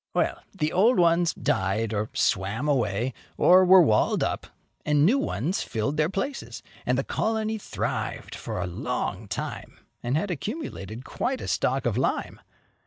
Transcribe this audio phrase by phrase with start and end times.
[0.15, 4.47] Well, the old ones died or swam away or were walled up,
[4.83, 10.17] and new ones filled their places, and the colony thrived for a long time, and
[10.17, 12.41] had accumulated quite a stock of lime.